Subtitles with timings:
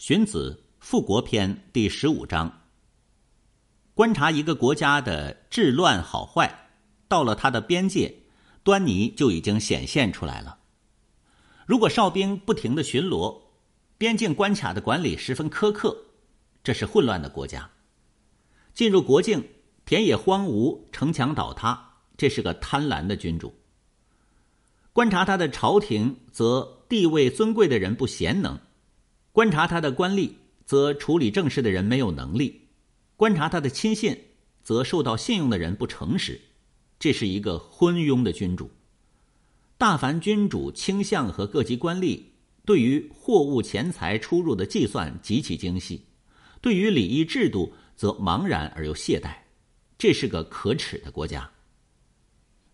[0.00, 2.62] 荀子《富国篇》第十五章。
[3.92, 6.70] 观察一个国家的治乱好坏，
[7.06, 8.22] 到了它的边界，
[8.62, 10.58] 端倪就已经显现出来了。
[11.66, 13.42] 如果哨兵不停的巡逻，
[13.98, 15.94] 边境关卡的管理十分苛刻，
[16.64, 17.70] 这是混乱的国家；
[18.72, 19.46] 进入国境，
[19.84, 23.52] 田野荒芜，城墙倒塌，这是个贪婪的君主。
[24.94, 28.56] 观察他的朝廷，则地位尊贵的人不贤能；
[29.40, 30.32] 观察他的官吏，
[30.66, 32.60] 则处理政事的人没有能力；
[33.16, 34.14] 观察他的亲信，
[34.62, 36.38] 则受到信用的人不诚实。
[36.98, 38.70] 这是一个昏庸的君主。
[39.78, 42.20] 大凡君主倾向和各级官吏
[42.66, 46.04] 对于货物钱财出入的计算极其精细，
[46.60, 49.34] 对于礼仪制度则茫然而又懈怠。
[49.96, 51.50] 这是个可耻的国家。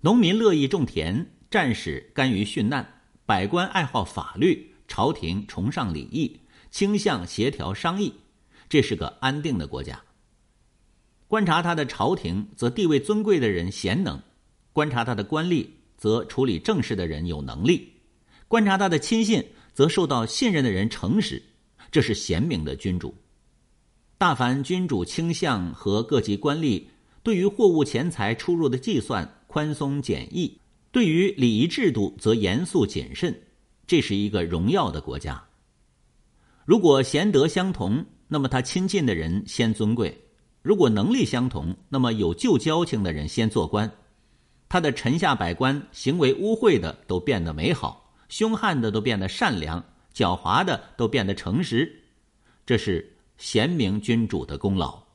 [0.00, 1.30] 农民乐意种田。
[1.48, 6.40] 战士甘于殉难，百官爱好法律，朝廷崇尚礼义，
[6.76, 8.12] 倾向协调商议，
[8.68, 9.98] 这是个安定的国家。
[11.26, 14.18] 观察他的朝廷，则地位尊贵的人贤能；
[14.74, 17.78] 观察他的官吏，则处理政事的人有能力；
[18.46, 21.42] 观察他的亲信，则受到信任的人诚实。
[21.90, 23.14] 这是贤明的君主。
[24.18, 26.84] 大凡君主倾向和各级官吏
[27.22, 30.60] 对于货物钱财出入的计算宽松简易。
[30.92, 33.34] 对于礼仪制度，则严肃谨慎，
[33.86, 35.42] 这是一个荣耀的国家。
[36.66, 40.10] 如果贤德相同，那么他亲近的人先尊贵；
[40.62, 43.88] 如果能力相同，那么有旧交情的人先做官。
[44.68, 49.80] 他的臣下百官，行为污秽的都变得美好，凶悍的都变得善良，
[50.12, 52.02] 狡猾的都变得诚实。
[52.66, 55.05] 这是贤明君主的功劳。